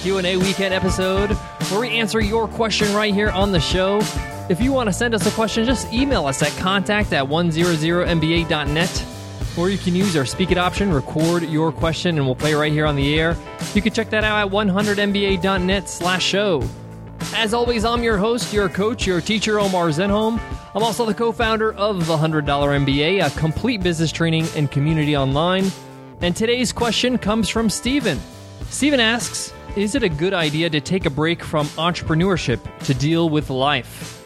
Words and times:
Q&A 0.00 0.36
weekend 0.36 0.72
episode 0.72 1.30
where 1.70 1.80
we 1.80 1.90
answer 1.90 2.20
your 2.20 2.48
question 2.48 2.94
right 2.94 3.12
here 3.12 3.28
on 3.30 3.52
the 3.52 3.60
show. 3.60 4.00
If 4.48 4.60
you 4.60 4.72
want 4.72 4.88
to 4.88 4.92
send 4.92 5.14
us 5.14 5.26
a 5.26 5.30
question, 5.32 5.66
just 5.66 5.92
email 5.92 6.26
us 6.26 6.42
at 6.42 6.56
contact 6.56 7.12
at 7.12 7.24
100mba.net 7.26 9.06
or 9.58 9.68
you 9.68 9.76
can 9.76 9.94
use 9.94 10.16
our 10.16 10.24
Speak 10.24 10.50
It 10.52 10.58
option, 10.58 10.90
record 10.92 11.42
your 11.42 11.70
question, 11.70 12.16
and 12.16 12.24
we'll 12.24 12.34
play 12.34 12.54
right 12.54 12.72
here 12.72 12.86
on 12.86 12.96
the 12.96 13.18
air. 13.20 13.36
You 13.74 13.82
can 13.82 13.92
check 13.92 14.08
that 14.10 14.24
out 14.24 14.46
at 14.46 14.52
100mba.net 14.52 15.88
slash 15.88 16.24
show. 16.24 16.62
As 17.34 17.52
always, 17.52 17.84
I'm 17.84 18.02
your 18.02 18.16
host, 18.16 18.52
your 18.54 18.68
coach, 18.70 19.06
your 19.06 19.20
teacher, 19.20 19.60
Omar 19.60 19.88
Zenhom. 19.88 20.40
I'm 20.74 20.82
also 20.82 21.04
the 21.04 21.14
co-founder 21.14 21.74
of 21.74 22.06
the 22.06 22.16
$100 22.16 22.44
MBA, 22.44 23.26
a 23.26 23.38
complete 23.38 23.82
business 23.82 24.12
training 24.12 24.46
and 24.56 24.70
community 24.70 25.16
online. 25.16 25.70
And 26.22 26.34
today's 26.34 26.72
question 26.72 27.18
comes 27.18 27.48
from 27.48 27.68
Steven. 27.68 28.18
Steven 28.68 29.00
asks, 29.00 29.52
is 29.76 29.94
it 29.94 30.02
a 30.02 30.08
good 30.08 30.34
idea 30.34 30.68
to 30.68 30.80
take 30.80 31.06
a 31.06 31.10
break 31.10 31.42
from 31.42 31.66
entrepreneurship 31.68 32.60
to 32.80 32.94
deal 32.94 33.28
with 33.28 33.50
life? 33.50 34.24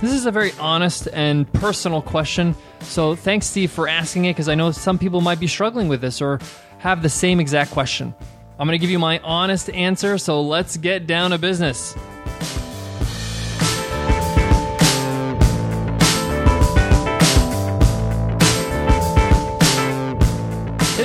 This 0.00 0.12
is 0.12 0.26
a 0.26 0.30
very 0.30 0.52
honest 0.58 1.08
and 1.12 1.50
personal 1.52 2.02
question. 2.02 2.54
So 2.80 3.14
thanks, 3.14 3.46
Steve, 3.46 3.70
for 3.70 3.86
asking 3.86 4.24
it 4.24 4.32
because 4.32 4.48
I 4.48 4.54
know 4.54 4.70
some 4.72 4.98
people 4.98 5.20
might 5.20 5.38
be 5.38 5.46
struggling 5.46 5.88
with 5.88 6.00
this 6.00 6.20
or 6.20 6.40
have 6.78 7.02
the 7.02 7.08
same 7.08 7.38
exact 7.38 7.70
question. 7.70 8.14
I'm 8.58 8.66
going 8.66 8.78
to 8.78 8.82
give 8.82 8.90
you 8.90 8.98
my 8.98 9.18
honest 9.20 9.70
answer, 9.70 10.18
so 10.18 10.40
let's 10.42 10.76
get 10.76 11.06
down 11.06 11.30
to 11.30 11.38
business. 11.38 11.94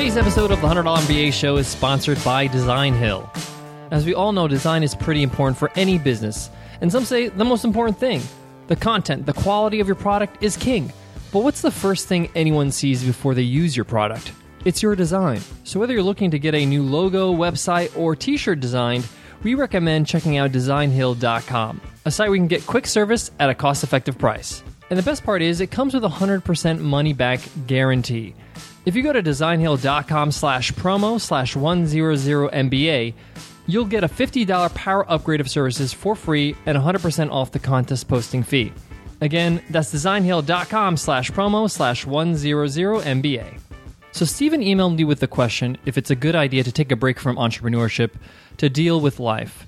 Today's 0.05 0.17
episode 0.17 0.51
of 0.51 0.61
the 0.61 0.67
$100 0.67 0.83
MBA 0.83 1.33
show 1.33 1.57
is 1.57 1.67
sponsored 1.67 2.23
by 2.23 2.47
DesignHill. 2.47 3.27
As 3.89 4.05
we 4.05 4.13
all 4.13 4.33
know, 4.33 4.47
design 4.47 4.83
is 4.83 4.93
pretty 4.93 5.23
important 5.23 5.57
for 5.57 5.71
any 5.75 5.97
business, 5.97 6.51
and 6.79 6.91
some 6.91 7.05
say 7.05 7.29
the 7.29 7.43
most 7.43 7.65
important 7.65 7.97
thing. 7.97 8.21
The 8.67 8.75
content, 8.75 9.25
the 9.25 9.33
quality 9.33 9.79
of 9.79 9.87
your 9.87 9.95
product 9.95 10.43
is 10.43 10.57
king. 10.57 10.93
But 11.31 11.39
what's 11.39 11.61
the 11.61 11.71
first 11.71 12.07
thing 12.07 12.29
anyone 12.35 12.69
sees 12.69 13.03
before 13.03 13.33
they 13.33 13.41
use 13.41 13.75
your 13.75 13.83
product? 13.83 14.31
It's 14.63 14.83
your 14.83 14.95
design. 14.95 15.41
So 15.63 15.79
whether 15.79 15.93
you're 15.93 16.03
looking 16.03 16.29
to 16.29 16.37
get 16.37 16.53
a 16.53 16.67
new 16.67 16.83
logo, 16.83 17.33
website, 17.33 17.97
or 17.97 18.15
t 18.15 18.37
shirt 18.37 18.59
designed, 18.59 19.07
we 19.41 19.55
recommend 19.55 20.05
checking 20.05 20.37
out 20.37 20.51
designhill.com, 20.51 21.81
a 22.05 22.11
site 22.11 22.29
where 22.29 22.35
you 22.35 22.41
can 22.41 22.47
get 22.47 22.67
quick 22.67 22.85
service 22.85 23.31
at 23.39 23.49
a 23.49 23.55
cost 23.55 23.83
effective 23.83 24.19
price. 24.19 24.61
And 24.91 24.99
the 24.99 25.03
best 25.03 25.23
part 25.23 25.41
is 25.41 25.61
it 25.61 25.71
comes 25.71 25.95
with 25.95 26.05
a 26.05 26.09
100% 26.09 26.79
money 26.79 27.13
back 27.13 27.39
guarantee. 27.65 28.35
If 28.85 28.95
you 28.95 29.01
go 29.01 29.13
to 29.13 29.23
designhill.com 29.23 30.31
slash 30.31 30.71
promo 30.73 31.19
slash 31.19 31.55
100MBA, 31.55 33.13
you'll 33.65 33.85
get 33.85 34.03
a 34.03 34.07
$50 34.07 34.75
power 34.75 35.11
upgrade 35.11 35.41
of 35.41 35.49
services 35.49 35.91
for 35.91 36.15
free 36.15 36.55
and 36.67 36.77
100% 36.77 37.31
off 37.31 37.51
the 37.51 37.57
contest 37.57 38.07
posting 38.07 38.43
fee. 38.43 38.71
Again, 39.21 39.63
that's 39.71 39.91
designhill.com 39.91 40.97
slash 40.97 41.31
promo 41.31 41.69
slash 41.69 42.05
100MBA. 42.05 43.59
So 44.11 44.23
Steven 44.23 44.61
emailed 44.61 44.97
me 44.97 45.03
with 45.03 45.19
the 45.19 45.27
question 45.27 45.77
if 45.85 45.97
it's 45.97 46.11
a 46.11 46.15
good 46.15 46.35
idea 46.35 46.63
to 46.63 46.71
take 46.71 46.91
a 46.91 46.95
break 46.95 47.19
from 47.19 47.37
entrepreneurship 47.37 48.11
to 48.57 48.69
deal 48.69 49.01
with 49.01 49.19
life. 49.19 49.65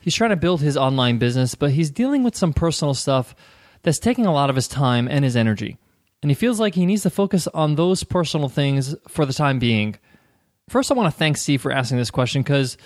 He's 0.00 0.14
trying 0.14 0.30
to 0.30 0.36
build 0.36 0.62
his 0.62 0.76
online 0.76 1.18
business, 1.18 1.54
but 1.54 1.72
he's 1.72 1.90
dealing 1.90 2.24
with 2.24 2.34
some 2.34 2.54
personal 2.54 2.94
stuff 2.94 3.34
that's 3.82 3.98
taking 3.98 4.24
a 4.24 4.32
lot 4.32 4.48
of 4.48 4.56
his 4.56 4.68
time 4.68 5.06
and 5.06 5.22
his 5.22 5.36
energy. 5.36 5.76
And 6.22 6.30
he 6.30 6.34
feels 6.34 6.58
like 6.58 6.74
he 6.74 6.86
needs 6.86 7.02
to 7.02 7.10
focus 7.10 7.46
on 7.48 7.76
those 7.76 8.02
personal 8.02 8.48
things 8.48 8.94
for 9.06 9.24
the 9.24 9.32
time 9.32 9.58
being. 9.58 9.96
First, 10.68 10.90
I 10.90 10.94
want 10.94 11.12
to 11.12 11.16
thank 11.16 11.36
Steve 11.36 11.62
for 11.62 11.72
asking 11.72 11.98
this 11.98 12.10
question 12.10 12.42
because 12.42 12.76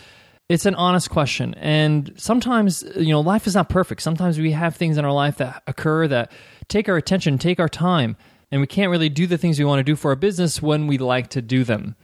it's 0.48 0.66
an 0.66 0.74
honest 0.74 1.10
question. 1.10 1.54
And 1.54 2.12
sometimes, 2.16 2.84
you 2.96 3.10
know, 3.12 3.20
life 3.20 3.46
is 3.46 3.54
not 3.54 3.68
perfect. 3.68 4.02
Sometimes 4.02 4.38
we 4.38 4.52
have 4.52 4.76
things 4.76 4.98
in 4.98 5.04
our 5.04 5.12
life 5.12 5.38
that 5.38 5.62
occur 5.66 6.06
that 6.08 6.30
take 6.68 6.88
our 6.88 6.96
attention, 6.96 7.38
take 7.38 7.58
our 7.58 7.68
time, 7.68 8.16
and 8.50 8.60
we 8.60 8.66
can't 8.66 8.90
really 8.90 9.08
do 9.08 9.26
the 9.26 9.38
things 9.38 9.58
we 9.58 9.64
want 9.64 9.80
to 9.80 9.84
do 9.84 9.96
for 9.96 10.10
our 10.10 10.16
business 10.16 10.60
when 10.60 10.86
we 10.86 10.98
like 10.98 11.28
to 11.30 11.40
do 11.42 11.64
them. 11.64 11.96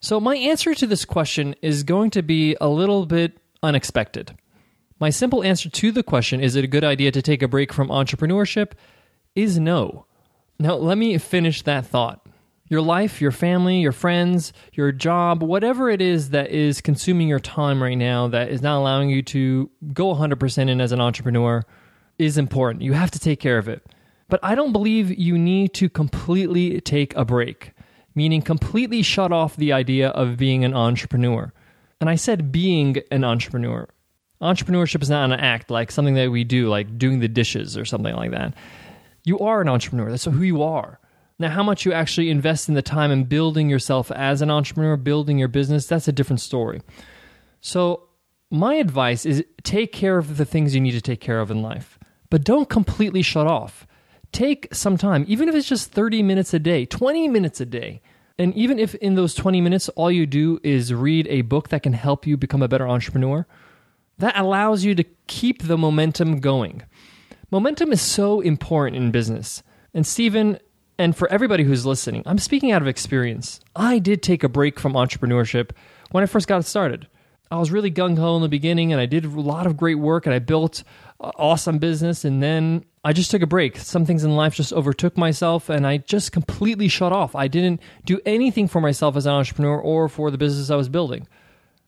So, 0.00 0.20
my 0.20 0.36
answer 0.36 0.74
to 0.74 0.86
this 0.86 1.04
question 1.04 1.54
is 1.62 1.82
going 1.82 2.10
to 2.10 2.22
be 2.22 2.56
a 2.60 2.68
little 2.68 3.06
bit 3.06 3.38
unexpected. 3.62 4.36
My 4.98 5.10
simple 5.10 5.42
answer 5.42 5.68
to 5.68 5.92
the 5.92 6.02
question, 6.02 6.40
is 6.40 6.54
it 6.54 6.64
a 6.64 6.68
good 6.68 6.84
idea 6.84 7.10
to 7.10 7.22
take 7.22 7.42
a 7.42 7.48
break 7.48 7.72
from 7.72 7.88
entrepreneurship, 7.88 8.72
is 9.34 9.58
no. 9.58 10.06
Now, 10.58 10.74
let 10.74 10.98
me 10.98 11.16
finish 11.18 11.62
that 11.62 11.86
thought. 11.86 12.26
Your 12.68 12.80
life, 12.80 13.20
your 13.20 13.32
family, 13.32 13.80
your 13.80 13.92
friends, 13.92 14.52
your 14.72 14.92
job, 14.92 15.42
whatever 15.42 15.90
it 15.90 16.00
is 16.00 16.30
that 16.30 16.50
is 16.50 16.80
consuming 16.80 17.28
your 17.28 17.40
time 17.40 17.82
right 17.82 17.98
now 17.98 18.28
that 18.28 18.48
is 18.50 18.62
not 18.62 18.78
allowing 18.78 19.10
you 19.10 19.22
to 19.24 19.70
go 19.92 20.14
100% 20.14 20.70
in 20.70 20.80
as 20.80 20.92
an 20.92 21.00
entrepreneur 21.00 21.62
is 22.18 22.38
important. 22.38 22.82
You 22.82 22.94
have 22.94 23.10
to 23.10 23.18
take 23.18 23.40
care 23.40 23.58
of 23.58 23.68
it. 23.68 23.84
But 24.28 24.40
I 24.42 24.54
don't 24.54 24.72
believe 24.72 25.10
you 25.10 25.36
need 25.36 25.74
to 25.74 25.90
completely 25.90 26.80
take 26.80 27.14
a 27.16 27.24
break, 27.24 27.72
meaning 28.14 28.40
completely 28.40 29.02
shut 29.02 29.32
off 29.32 29.56
the 29.56 29.74
idea 29.74 30.08
of 30.08 30.38
being 30.38 30.64
an 30.64 30.72
entrepreneur. 30.72 31.52
And 32.00 32.08
I 32.08 32.14
said 32.14 32.50
being 32.50 32.96
an 33.10 33.24
entrepreneur. 33.24 33.88
Entrepreneurship 34.40 35.02
is 35.02 35.10
not 35.10 35.30
an 35.30 35.38
act 35.38 35.70
like 35.70 35.92
something 35.92 36.14
that 36.14 36.30
we 36.30 36.44
do, 36.44 36.68
like 36.68 36.98
doing 36.98 37.20
the 37.20 37.28
dishes 37.28 37.76
or 37.76 37.84
something 37.84 38.14
like 38.14 38.30
that. 38.30 38.54
You 39.24 39.38
are 39.40 39.60
an 39.60 39.68
entrepreneur. 39.68 40.10
That's 40.10 40.24
who 40.24 40.42
you 40.42 40.62
are. 40.62 40.98
Now, 41.38 41.50
how 41.50 41.62
much 41.62 41.84
you 41.84 41.92
actually 41.92 42.30
invest 42.30 42.68
in 42.68 42.74
the 42.74 42.82
time 42.82 43.10
in 43.10 43.24
building 43.24 43.68
yourself 43.68 44.10
as 44.12 44.42
an 44.42 44.50
entrepreneur, 44.50 44.96
building 44.96 45.38
your 45.38 45.48
business, 45.48 45.86
that's 45.86 46.08
a 46.08 46.12
different 46.12 46.40
story. 46.40 46.82
So, 47.60 48.08
my 48.50 48.74
advice 48.74 49.24
is 49.24 49.44
take 49.62 49.92
care 49.92 50.18
of 50.18 50.36
the 50.36 50.44
things 50.44 50.74
you 50.74 50.80
need 50.80 50.92
to 50.92 51.00
take 51.00 51.20
care 51.20 51.40
of 51.40 51.50
in 51.50 51.62
life, 51.62 51.98
but 52.28 52.44
don't 52.44 52.68
completely 52.68 53.22
shut 53.22 53.46
off 53.46 53.86
take 54.32 54.74
some 54.74 54.96
time, 54.96 55.24
even 55.28 55.48
if 55.48 55.54
it's 55.54 55.68
just 55.68 55.92
30 55.92 56.22
minutes 56.22 56.52
a 56.52 56.58
day, 56.58 56.84
20 56.86 57.28
minutes 57.28 57.60
a 57.60 57.66
day. 57.66 58.00
And 58.38 58.54
even 58.54 58.78
if 58.78 58.94
in 58.96 59.14
those 59.14 59.34
20 59.34 59.60
minutes, 59.60 59.88
all 59.90 60.10
you 60.10 60.26
do 60.26 60.58
is 60.62 60.92
read 60.92 61.28
a 61.28 61.42
book 61.42 61.68
that 61.68 61.82
can 61.82 61.92
help 61.92 62.26
you 62.26 62.36
become 62.36 62.62
a 62.62 62.68
better 62.68 62.88
entrepreneur, 62.88 63.46
that 64.18 64.36
allows 64.38 64.84
you 64.84 64.94
to 64.94 65.04
keep 65.26 65.62
the 65.62 65.78
momentum 65.78 66.40
going. 66.40 66.82
Momentum 67.52 67.92
is 67.92 68.00
so 68.00 68.40
important 68.40 68.96
in 68.96 69.10
business. 69.10 69.62
And 69.92 70.06
Steven, 70.06 70.58
and 70.96 71.14
for 71.14 71.30
everybody 71.30 71.64
who's 71.64 71.84
listening, 71.84 72.22
I'm 72.24 72.38
speaking 72.38 72.72
out 72.72 72.80
of 72.80 72.88
experience. 72.88 73.60
I 73.76 73.98
did 73.98 74.22
take 74.22 74.42
a 74.42 74.48
break 74.48 74.80
from 74.80 74.94
entrepreneurship 74.94 75.72
when 76.12 76.22
I 76.22 76.26
first 76.26 76.48
got 76.48 76.64
started. 76.64 77.08
I 77.50 77.58
was 77.58 77.70
really 77.70 77.90
gung 77.90 78.16
ho 78.16 78.36
in 78.36 78.40
the 78.40 78.48
beginning 78.48 78.90
and 78.90 79.02
I 79.02 79.04
did 79.04 79.26
a 79.26 79.28
lot 79.28 79.66
of 79.66 79.76
great 79.76 79.96
work 79.96 80.24
and 80.24 80.34
I 80.34 80.38
built 80.38 80.82
awesome 81.20 81.76
business. 81.76 82.24
And 82.24 82.42
then 82.42 82.86
I 83.04 83.12
just 83.12 83.30
took 83.30 83.42
a 83.42 83.46
break. 83.46 83.76
Some 83.76 84.06
things 84.06 84.24
in 84.24 84.34
life 84.34 84.54
just 84.54 84.72
overtook 84.72 85.18
myself 85.18 85.68
and 85.68 85.86
I 85.86 85.98
just 85.98 86.32
completely 86.32 86.88
shut 86.88 87.12
off. 87.12 87.34
I 87.36 87.48
didn't 87.48 87.82
do 88.06 88.18
anything 88.24 88.66
for 88.66 88.80
myself 88.80 89.14
as 89.14 89.26
an 89.26 89.32
entrepreneur 89.32 89.78
or 89.78 90.08
for 90.08 90.30
the 90.30 90.38
business 90.38 90.70
I 90.70 90.76
was 90.76 90.88
building. 90.88 91.28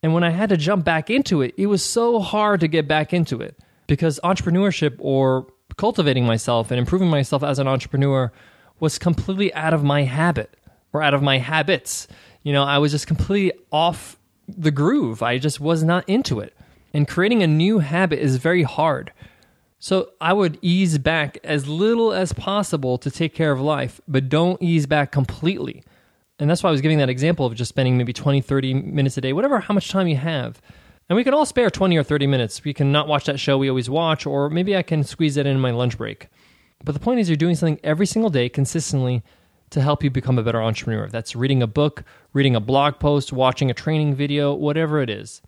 And 0.02 0.12
when 0.12 0.24
I 0.24 0.28
had 0.30 0.50
to 0.50 0.58
jump 0.58 0.84
back 0.84 1.08
into 1.08 1.40
it, 1.40 1.54
it 1.56 1.68
was 1.68 1.82
so 1.82 2.20
hard 2.20 2.60
to 2.60 2.68
get 2.68 2.86
back 2.86 3.14
into 3.14 3.40
it 3.40 3.58
because 3.86 4.20
entrepreneurship 4.22 4.96
or 4.98 5.46
cultivating 5.76 6.26
myself 6.26 6.70
and 6.70 6.78
improving 6.78 7.08
myself 7.08 7.42
as 7.42 7.58
an 7.58 7.68
entrepreneur 7.68 8.32
was 8.80 8.98
completely 8.98 9.52
out 9.54 9.74
of 9.74 9.84
my 9.84 10.02
habit 10.02 10.56
or 10.92 11.02
out 11.02 11.14
of 11.14 11.22
my 11.22 11.38
habits. 11.38 12.08
You 12.42 12.52
know, 12.52 12.64
I 12.64 12.78
was 12.78 12.92
just 12.92 13.06
completely 13.06 13.58
off 13.72 14.18
the 14.48 14.70
groove. 14.70 15.22
I 15.22 15.38
just 15.38 15.60
was 15.60 15.82
not 15.82 16.08
into 16.08 16.40
it. 16.40 16.54
And 16.92 17.08
creating 17.08 17.42
a 17.42 17.46
new 17.46 17.80
habit 17.80 18.20
is 18.20 18.36
very 18.36 18.62
hard. 18.62 19.12
So 19.78 20.10
I 20.20 20.32
would 20.32 20.58
ease 20.62 20.96
back 20.98 21.38
as 21.44 21.66
little 21.68 22.12
as 22.12 22.32
possible 22.32 22.96
to 22.98 23.10
take 23.10 23.34
care 23.34 23.52
of 23.52 23.60
life, 23.60 24.00
but 24.08 24.28
don't 24.28 24.62
ease 24.62 24.86
back 24.86 25.12
completely. 25.12 25.82
And 26.38 26.48
that's 26.48 26.62
why 26.62 26.68
I 26.68 26.72
was 26.72 26.80
giving 26.80 26.98
that 26.98 27.10
example 27.10 27.46
of 27.46 27.54
just 27.54 27.68
spending 27.68 27.98
maybe 27.98 28.12
20, 28.12 28.40
30 28.40 28.74
minutes 28.74 29.18
a 29.18 29.20
day, 29.20 29.32
whatever, 29.32 29.60
how 29.60 29.74
much 29.74 29.90
time 29.90 30.08
you 30.08 30.16
have. 30.16 30.60
And 31.08 31.16
we 31.16 31.24
can 31.24 31.34
all 31.34 31.44
spare 31.44 31.70
20 31.70 31.96
or 31.96 32.02
30 32.02 32.26
minutes. 32.26 32.64
We 32.64 32.72
can 32.72 32.90
not 32.90 33.08
watch 33.08 33.26
that 33.26 33.38
show 33.38 33.58
we 33.58 33.68
always 33.68 33.90
watch, 33.90 34.26
or 34.26 34.48
maybe 34.48 34.76
I 34.76 34.82
can 34.82 35.04
squeeze 35.04 35.34
that 35.34 35.46
in 35.46 35.60
my 35.60 35.70
lunch 35.70 35.98
break. 35.98 36.28
But 36.82 36.92
the 36.92 37.00
point 37.00 37.20
is, 37.20 37.28
you're 37.28 37.36
doing 37.36 37.54
something 37.54 37.80
every 37.84 38.06
single 38.06 38.30
day 38.30 38.48
consistently 38.48 39.22
to 39.70 39.80
help 39.80 40.02
you 40.02 40.10
become 40.10 40.38
a 40.38 40.42
better 40.42 40.62
entrepreneur. 40.62 41.08
That's 41.08 41.36
reading 41.36 41.62
a 41.62 41.66
book, 41.66 42.04
reading 42.32 42.56
a 42.56 42.60
blog 42.60 42.98
post, 42.98 43.32
watching 43.32 43.70
a 43.70 43.74
training 43.74 44.14
video, 44.14 44.54
whatever 44.54 45.00
it 45.00 45.10
is. 45.10 45.42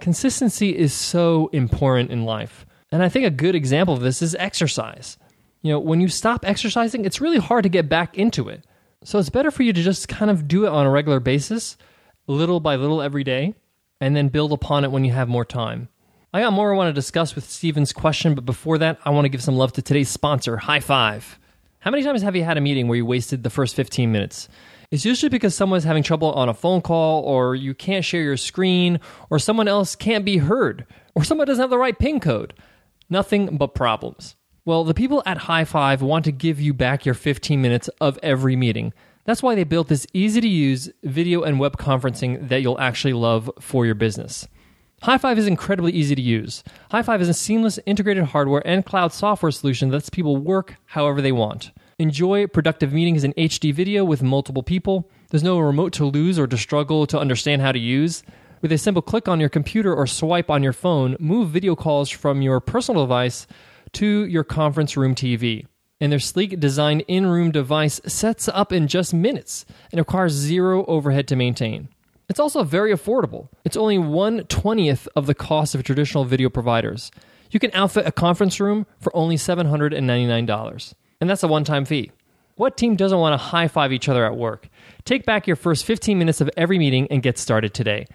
Consistency 0.00 0.76
is 0.76 0.92
so 0.92 1.48
important 1.52 2.10
in 2.10 2.24
life. 2.24 2.66
And 2.90 3.02
I 3.02 3.08
think 3.08 3.26
a 3.26 3.30
good 3.30 3.54
example 3.54 3.94
of 3.94 4.00
this 4.00 4.22
is 4.22 4.34
exercise. 4.36 5.18
You 5.62 5.72
know, 5.72 5.80
when 5.80 6.00
you 6.00 6.08
stop 6.08 6.46
exercising, 6.46 7.04
it's 7.04 7.20
really 7.20 7.38
hard 7.38 7.64
to 7.64 7.68
get 7.68 7.88
back 7.88 8.16
into 8.16 8.48
it. 8.48 8.64
So 9.04 9.18
it's 9.18 9.30
better 9.30 9.50
for 9.50 9.62
you 9.62 9.72
to 9.72 9.82
just 9.82 10.08
kind 10.08 10.30
of 10.30 10.48
do 10.48 10.64
it 10.64 10.70
on 10.70 10.86
a 10.86 10.90
regular 10.90 11.20
basis, 11.20 11.76
little 12.26 12.60
by 12.60 12.76
little 12.76 13.02
every 13.02 13.24
day, 13.24 13.54
and 14.00 14.14
then 14.14 14.28
build 14.28 14.52
upon 14.52 14.84
it 14.84 14.90
when 14.90 15.04
you 15.04 15.12
have 15.12 15.28
more 15.28 15.44
time. 15.44 15.88
I 16.32 16.42
got 16.42 16.52
more 16.52 16.72
I 16.72 16.76
want 16.76 16.88
to 16.88 16.92
discuss 16.92 17.34
with 17.34 17.48
Steven's 17.48 17.92
question, 17.92 18.34
but 18.34 18.44
before 18.44 18.78
that, 18.78 18.98
I 19.04 19.10
want 19.10 19.24
to 19.24 19.30
give 19.30 19.42
some 19.42 19.56
love 19.56 19.72
to 19.74 19.82
today's 19.82 20.10
sponsor, 20.10 20.56
High 20.56 20.80
Five. 20.80 21.38
How 21.80 21.90
many 21.90 22.02
times 22.02 22.22
have 22.22 22.36
you 22.36 22.44
had 22.44 22.58
a 22.58 22.60
meeting 22.60 22.88
where 22.88 22.96
you 22.96 23.06
wasted 23.06 23.42
the 23.42 23.50
first 23.50 23.74
15 23.74 24.12
minutes? 24.12 24.48
it's 24.90 25.04
usually 25.04 25.28
because 25.28 25.54
someone's 25.54 25.84
having 25.84 26.02
trouble 26.02 26.32
on 26.32 26.48
a 26.48 26.54
phone 26.54 26.80
call, 26.80 27.22
or 27.22 27.54
you 27.54 27.74
can't 27.74 28.04
share 28.04 28.22
your 28.22 28.36
screen, 28.36 29.00
or 29.28 29.38
someone 29.38 29.68
else 29.68 29.94
can't 29.94 30.24
be 30.24 30.38
heard, 30.38 30.86
or 31.14 31.24
someone 31.24 31.46
doesn't 31.46 31.62
have 31.62 31.70
the 31.70 31.78
right 31.78 31.98
PIN 31.98 32.20
code. 32.20 32.54
Nothing 33.10 33.56
but 33.56 33.74
problems. 33.74 34.36
Well, 34.64 34.84
the 34.84 34.94
people 34.94 35.22
at 35.26 35.38
High 35.38 35.64
Five 35.64 36.02
want 36.02 36.24
to 36.24 36.32
give 36.32 36.60
you 36.60 36.72
back 36.72 37.04
your 37.04 37.14
15 37.14 37.60
minutes 37.60 37.88
of 38.00 38.18
every 38.22 38.56
meeting. 38.56 38.92
That's 39.28 39.42
why 39.42 39.54
they 39.54 39.64
built 39.64 39.88
this 39.88 40.06
easy 40.14 40.40
to 40.40 40.48
use 40.48 40.88
video 41.04 41.42
and 41.42 41.60
web 41.60 41.76
conferencing 41.76 42.48
that 42.48 42.62
you'll 42.62 42.80
actually 42.80 43.12
love 43.12 43.50
for 43.60 43.84
your 43.84 43.94
business. 43.94 44.48
High 45.02 45.18
Five 45.18 45.38
is 45.38 45.46
incredibly 45.46 45.92
easy 45.92 46.14
to 46.14 46.22
use. 46.22 46.64
High 46.90 47.02
Five 47.02 47.20
is 47.20 47.28
a 47.28 47.34
seamless 47.34 47.78
integrated 47.84 48.24
hardware 48.24 48.66
and 48.66 48.86
cloud 48.86 49.12
software 49.12 49.52
solution 49.52 49.90
that 49.90 49.96
lets 49.96 50.08
people 50.08 50.38
work 50.38 50.76
however 50.86 51.20
they 51.20 51.30
want. 51.30 51.72
Enjoy 51.98 52.46
productive 52.46 52.94
meetings 52.94 53.22
in 53.22 53.34
HD 53.34 53.74
video 53.74 54.02
with 54.02 54.22
multiple 54.22 54.62
people. 54.62 55.10
There's 55.28 55.42
no 55.42 55.58
remote 55.58 55.92
to 55.92 56.06
lose 56.06 56.38
or 56.38 56.46
to 56.46 56.56
struggle 56.56 57.06
to 57.08 57.20
understand 57.20 57.60
how 57.60 57.72
to 57.72 57.78
use. 57.78 58.22
With 58.62 58.72
a 58.72 58.78
simple 58.78 59.02
click 59.02 59.28
on 59.28 59.40
your 59.40 59.50
computer 59.50 59.94
or 59.94 60.06
swipe 60.06 60.48
on 60.48 60.62
your 60.62 60.72
phone, 60.72 61.16
move 61.20 61.50
video 61.50 61.76
calls 61.76 62.08
from 62.08 62.40
your 62.40 62.60
personal 62.60 63.02
device 63.02 63.46
to 63.92 64.24
your 64.24 64.42
conference 64.42 64.96
room 64.96 65.14
TV. 65.14 65.66
And 66.00 66.12
their 66.12 66.18
sleek 66.18 66.60
designed 66.60 67.04
in 67.08 67.26
room 67.26 67.50
device 67.50 68.00
sets 68.06 68.48
up 68.48 68.72
in 68.72 68.86
just 68.86 69.12
minutes 69.12 69.66
and 69.90 69.98
requires 69.98 70.32
zero 70.32 70.84
overhead 70.86 71.26
to 71.28 71.36
maintain. 71.36 71.88
It's 72.28 72.40
also 72.40 72.62
very 72.62 72.92
affordable. 72.92 73.48
It's 73.64 73.76
only 73.76 73.98
1 73.98 74.42
20th 74.42 75.08
of 75.16 75.26
the 75.26 75.34
cost 75.34 75.74
of 75.74 75.82
traditional 75.82 76.24
video 76.24 76.50
providers. 76.50 77.10
You 77.50 77.58
can 77.58 77.70
outfit 77.72 78.06
a 78.06 78.12
conference 78.12 78.60
room 78.60 78.86
for 79.00 79.14
only 79.16 79.36
$799, 79.36 80.94
and 81.20 81.30
that's 81.30 81.42
a 81.42 81.48
one 81.48 81.64
time 81.64 81.84
fee. 81.84 82.12
What 82.56 82.76
team 82.76 82.96
doesn't 82.96 83.18
want 83.18 83.32
to 83.32 83.38
high 83.38 83.68
five 83.68 83.92
each 83.92 84.08
other 84.08 84.26
at 84.26 84.36
work? 84.36 84.68
Take 85.04 85.24
back 85.24 85.46
your 85.46 85.56
first 85.56 85.84
15 85.84 86.18
minutes 86.18 86.40
of 86.40 86.50
every 86.56 86.78
meeting 86.78 87.06
and 87.10 87.22
get 87.22 87.38
started 87.38 87.72
today. 87.72 88.06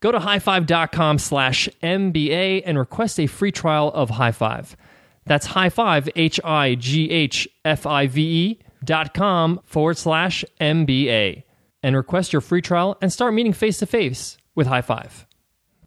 Go 0.00 0.10
to 0.10 0.18
highfive.com 0.18 1.18
slash 1.18 1.68
MBA 1.82 2.64
and 2.66 2.76
request 2.76 3.20
a 3.20 3.28
free 3.28 3.52
trial 3.52 3.92
of 3.94 4.10
High 4.10 4.32
Five. 4.32 4.76
That's 5.24 5.46
high 5.46 5.68
five, 5.68 6.08
H 6.16 6.40
I 6.44 6.74
G 6.74 7.10
H 7.10 7.48
F 7.64 7.86
I 7.86 8.06
V 8.06 8.22
E 8.22 8.58
dot 8.84 9.14
com 9.14 9.60
forward 9.64 9.96
slash 9.96 10.44
MBA 10.60 11.44
and 11.82 11.96
request 11.96 12.32
your 12.32 12.40
free 12.40 12.62
trial 12.62 12.96
and 13.00 13.12
start 13.12 13.34
meeting 13.34 13.52
face 13.52 13.78
to 13.78 13.86
face 13.86 14.36
with 14.54 14.66
High 14.66 14.82
Five. 14.82 15.26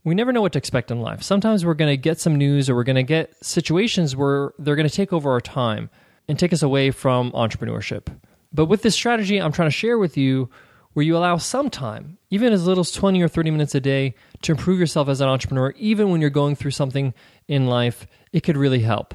We 0.03 0.13
never 0.13 0.31
know 0.31 0.41
what 0.41 0.51
to 0.53 0.59
expect 0.59 0.91
in 0.91 1.01
life. 1.01 1.23
Sometimes 1.23 1.65
we're 1.65 1.73
going 1.73 1.91
to 1.91 1.97
get 1.97 2.19
some 2.19 2.35
news 2.35 2.69
or 2.69 2.75
we're 2.75 2.83
going 2.83 2.95
to 2.95 3.03
get 3.03 3.33
situations 3.43 4.15
where 4.15 4.53
they're 4.59 4.75
going 4.75 4.87
to 4.87 4.93
take 4.95 5.11
over 5.11 5.31
our 5.31 5.41
time 5.41 5.89
and 6.27 6.37
take 6.37 6.53
us 6.53 6.61
away 6.61 6.91
from 6.91 7.31
entrepreneurship. 7.31 8.15
But 8.53 8.65
with 8.65 8.83
this 8.83 8.93
strategy 8.95 9.41
I'm 9.41 9.51
trying 9.51 9.67
to 9.67 9.75
share 9.75 9.97
with 9.97 10.15
you, 10.15 10.49
where 10.95 11.03
you 11.03 11.17
allow 11.17 11.35
some 11.35 11.69
time, 11.69 12.17
even 12.29 12.53
as 12.53 12.65
little 12.65 12.79
as 12.79 12.91
20 12.93 13.21
or 13.21 13.27
30 13.27 13.51
minutes 13.51 13.75
a 13.75 13.81
day, 13.81 14.15
to 14.41 14.53
improve 14.53 14.79
yourself 14.79 15.09
as 15.09 15.19
an 15.19 15.27
entrepreneur, 15.27 15.73
even 15.77 16.09
when 16.09 16.21
you're 16.21 16.29
going 16.29 16.55
through 16.55 16.71
something 16.71 17.13
in 17.49 17.67
life, 17.67 18.07
it 18.31 18.43
could 18.43 18.55
really 18.55 18.79
help. 18.79 19.13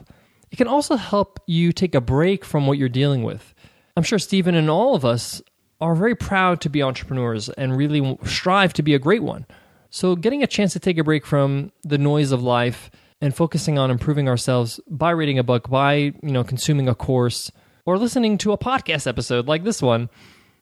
It 0.50 0.56
can 0.56 0.68
also 0.68 0.96
help 0.96 1.40
you 1.46 1.72
take 1.72 1.94
a 1.94 2.00
break 2.02 2.44
from 2.44 2.66
what 2.66 2.76
you're 2.76 2.90
dealing 2.90 3.22
with. 3.22 3.54
I'm 3.96 4.02
sure 4.02 4.18
Steven 4.18 4.54
and 4.54 4.68
all 4.68 4.94
of 4.94 5.06
us 5.06 5.40
are 5.80 5.94
very 5.94 6.14
proud 6.14 6.60
to 6.60 6.68
be 6.68 6.82
entrepreneurs 6.82 7.48
and 7.48 7.74
really 7.74 8.18
strive 8.26 8.74
to 8.74 8.82
be 8.82 8.92
a 8.92 8.98
great 8.98 9.22
one. 9.22 9.46
So, 9.88 10.16
getting 10.16 10.42
a 10.42 10.46
chance 10.46 10.74
to 10.74 10.80
take 10.80 10.98
a 10.98 11.04
break 11.04 11.24
from 11.24 11.72
the 11.82 11.96
noise 11.96 12.30
of 12.30 12.42
life 12.42 12.90
and 13.22 13.34
focusing 13.34 13.78
on 13.78 13.90
improving 13.90 14.28
ourselves 14.28 14.80
by 14.86 15.12
reading 15.12 15.38
a 15.38 15.42
book, 15.42 15.70
by 15.70 15.94
you 15.94 16.14
know 16.22 16.44
consuming 16.44 16.90
a 16.90 16.94
course, 16.94 17.50
or 17.86 17.96
listening 17.96 18.36
to 18.38 18.52
a 18.52 18.58
podcast 18.58 19.06
episode 19.06 19.48
like 19.48 19.64
this 19.64 19.80
one, 19.80 20.10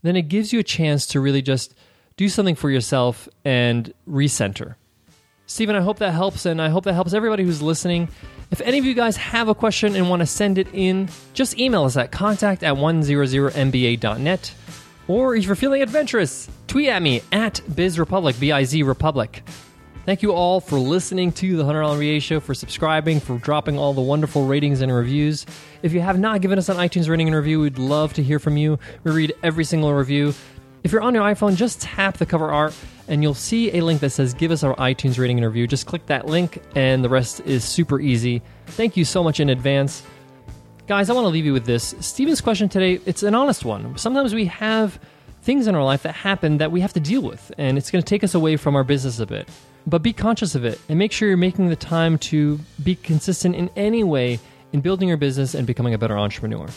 then 0.02 0.16
it 0.16 0.22
gives 0.22 0.52
you 0.52 0.58
a 0.58 0.64
chance 0.64 1.06
to 1.08 1.20
really 1.20 1.42
just 1.42 1.74
do 2.16 2.28
something 2.28 2.54
for 2.54 2.70
yourself 2.70 3.28
and 3.44 3.92
recenter. 4.08 4.74
Steven, 5.46 5.76
I 5.76 5.80
hope 5.80 5.98
that 5.98 6.10
helps, 6.12 6.44
and 6.44 6.60
I 6.60 6.68
hope 6.68 6.84
that 6.84 6.92
helps 6.92 7.14
everybody 7.14 7.42
who's 7.42 7.62
listening. 7.62 8.08
If 8.50 8.60
any 8.60 8.78
of 8.78 8.84
you 8.84 8.92
guys 8.94 9.16
have 9.16 9.48
a 9.48 9.54
question 9.54 9.96
and 9.96 10.10
want 10.10 10.20
to 10.20 10.26
send 10.26 10.58
it 10.58 10.68
in, 10.74 11.08
just 11.32 11.58
email 11.58 11.84
us 11.84 11.96
at 11.96 12.10
contact 12.12 12.62
at 12.62 12.74
100mba.net. 12.74 14.54
Or 15.06 15.34
if 15.34 15.46
you're 15.46 15.54
feeling 15.54 15.80
adventurous, 15.80 16.50
tweet 16.66 16.88
at 16.88 17.00
me 17.00 17.22
at 17.32 17.54
BizRepublic, 17.70 18.38
B 18.38 18.52
I 18.52 18.64
Z 18.64 18.82
Republic. 18.82 19.42
Thank 20.08 20.22
you 20.22 20.32
all 20.32 20.62
for 20.62 20.78
listening 20.78 21.32
to 21.32 21.58
the 21.58 21.64
$100 21.64 21.98
MBA 21.98 22.22
show, 22.22 22.40
for 22.40 22.54
subscribing, 22.54 23.20
for 23.20 23.36
dropping 23.36 23.78
all 23.78 23.92
the 23.92 24.00
wonderful 24.00 24.46
ratings 24.46 24.80
and 24.80 24.90
reviews. 24.90 25.44
If 25.82 25.92
you 25.92 26.00
have 26.00 26.18
not 26.18 26.40
given 26.40 26.58
us 26.58 26.70
an 26.70 26.78
iTunes 26.78 27.10
rating 27.10 27.26
and 27.26 27.36
review, 27.36 27.60
we'd 27.60 27.78
love 27.78 28.14
to 28.14 28.22
hear 28.22 28.38
from 28.38 28.56
you. 28.56 28.78
We 29.04 29.10
read 29.10 29.34
every 29.42 29.64
single 29.64 29.92
review. 29.92 30.32
If 30.82 30.92
you're 30.92 31.02
on 31.02 31.12
your 31.12 31.24
iPhone, 31.24 31.56
just 31.56 31.82
tap 31.82 32.16
the 32.16 32.24
cover 32.24 32.50
art 32.50 32.74
and 33.06 33.22
you'll 33.22 33.34
see 33.34 33.76
a 33.76 33.82
link 33.82 34.00
that 34.00 34.08
says 34.08 34.32
give 34.32 34.50
us 34.50 34.62
our 34.62 34.74
iTunes 34.76 35.18
rating 35.18 35.36
and 35.36 35.46
review. 35.46 35.66
Just 35.66 35.84
click 35.84 36.06
that 36.06 36.24
link 36.24 36.62
and 36.74 37.04
the 37.04 37.10
rest 37.10 37.40
is 37.40 37.62
super 37.62 38.00
easy. 38.00 38.40
Thank 38.68 38.96
you 38.96 39.04
so 39.04 39.22
much 39.22 39.40
in 39.40 39.50
advance. 39.50 40.02
Guys, 40.86 41.10
I 41.10 41.12
want 41.12 41.26
to 41.26 41.28
leave 41.28 41.44
you 41.44 41.52
with 41.52 41.66
this. 41.66 41.94
Steven's 42.00 42.40
question 42.40 42.70
today, 42.70 42.98
it's 43.04 43.24
an 43.24 43.34
honest 43.34 43.62
one. 43.62 43.98
Sometimes 43.98 44.32
we 44.32 44.46
have 44.46 44.98
things 45.42 45.66
in 45.66 45.74
our 45.74 45.84
life 45.84 46.02
that 46.04 46.14
happen 46.14 46.56
that 46.58 46.72
we 46.72 46.80
have 46.80 46.94
to 46.94 47.00
deal 47.00 47.20
with, 47.20 47.52
and 47.58 47.76
it's 47.76 47.90
going 47.90 48.02
to 48.02 48.08
take 48.08 48.24
us 48.24 48.34
away 48.34 48.56
from 48.56 48.74
our 48.74 48.84
business 48.84 49.20
a 49.20 49.26
bit. 49.26 49.48
But 49.88 50.02
be 50.02 50.12
conscious 50.12 50.54
of 50.54 50.66
it 50.66 50.78
and 50.90 50.98
make 50.98 51.12
sure 51.12 51.28
you're 51.28 51.38
making 51.38 51.68
the 51.68 51.76
time 51.76 52.18
to 52.18 52.60
be 52.84 52.94
consistent 52.94 53.54
in 53.54 53.70
any 53.74 54.04
way 54.04 54.38
in 54.72 54.82
building 54.82 55.08
your 55.08 55.16
business 55.16 55.54
and 55.54 55.66
becoming 55.66 55.94
a 55.94 55.98
better 55.98 56.18
entrepreneur. 56.18 56.68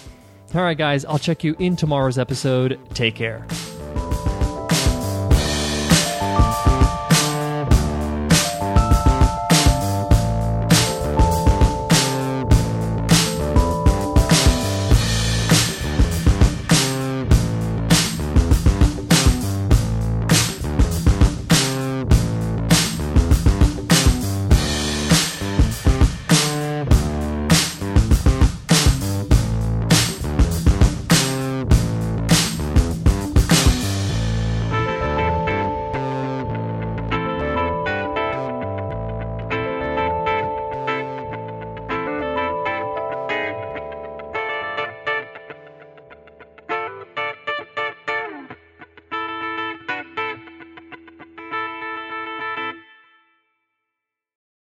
All 0.55 0.61
right, 0.61 0.77
guys, 0.77 1.03
I'll 1.03 1.19
check 1.19 1.43
you 1.43 1.55
in 1.59 1.75
tomorrow's 1.75 2.17
episode. 2.17 2.79
Take 2.93 3.15
care. 3.15 3.45